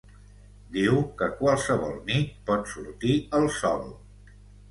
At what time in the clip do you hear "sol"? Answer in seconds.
3.61-3.87